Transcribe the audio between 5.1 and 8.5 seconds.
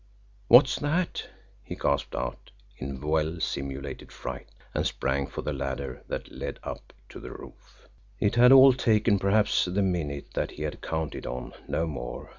for the ladder that led up to the roof. It